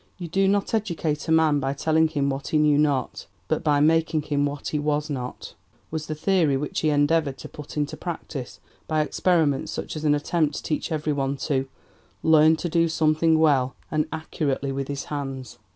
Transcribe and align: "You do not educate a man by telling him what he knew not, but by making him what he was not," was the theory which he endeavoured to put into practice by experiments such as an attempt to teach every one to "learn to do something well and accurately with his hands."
"You 0.17 0.27
do 0.27 0.47
not 0.47 0.73
educate 0.73 1.27
a 1.27 1.31
man 1.31 1.59
by 1.59 1.73
telling 1.75 2.07
him 2.07 2.27
what 2.31 2.47
he 2.47 2.57
knew 2.57 2.79
not, 2.79 3.27
but 3.47 3.63
by 3.63 3.79
making 3.79 4.23
him 4.23 4.47
what 4.47 4.69
he 4.69 4.79
was 4.79 5.11
not," 5.11 5.53
was 5.91 6.07
the 6.07 6.15
theory 6.15 6.57
which 6.57 6.79
he 6.79 6.89
endeavoured 6.89 7.37
to 7.37 7.47
put 7.47 7.77
into 7.77 7.95
practice 7.95 8.59
by 8.87 9.01
experiments 9.01 9.71
such 9.71 9.95
as 9.95 10.03
an 10.03 10.15
attempt 10.15 10.55
to 10.55 10.63
teach 10.63 10.91
every 10.91 11.13
one 11.13 11.37
to 11.51 11.67
"learn 12.23 12.55
to 12.55 12.67
do 12.67 12.89
something 12.89 13.37
well 13.37 13.75
and 13.91 14.07
accurately 14.11 14.71
with 14.71 14.87
his 14.87 15.03
hands." 15.03 15.59